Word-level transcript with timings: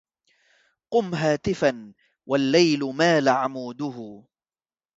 قم 0.91 1.15
هاتها 1.15 1.93
والليل 2.25 2.79
مال 2.83 3.29
عموده 3.29 4.23